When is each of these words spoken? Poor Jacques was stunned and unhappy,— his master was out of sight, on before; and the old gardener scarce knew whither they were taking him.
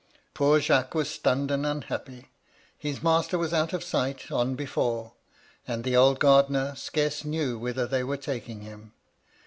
Poor 0.33 0.59
Jacques 0.59 0.95
was 0.95 1.11
stunned 1.11 1.51
and 1.51 1.63
unhappy,— 1.63 2.31
his 2.79 3.03
master 3.03 3.37
was 3.37 3.53
out 3.53 3.71
of 3.71 3.83
sight, 3.83 4.31
on 4.31 4.55
before; 4.55 5.13
and 5.67 5.83
the 5.83 5.95
old 5.95 6.17
gardener 6.19 6.73
scarce 6.75 7.23
knew 7.23 7.59
whither 7.59 7.85
they 7.85 8.03
were 8.03 8.17
taking 8.17 8.61
him. 8.61 8.93